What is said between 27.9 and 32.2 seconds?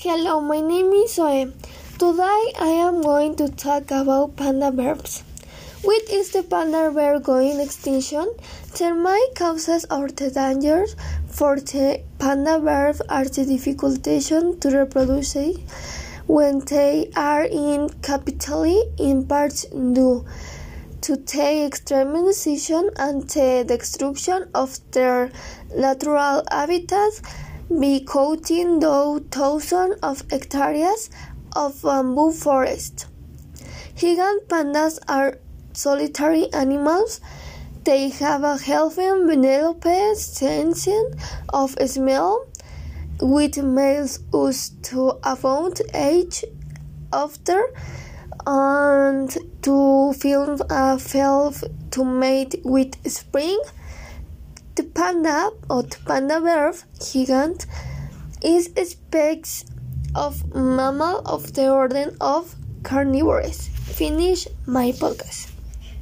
cutting down thousands of hectares of um,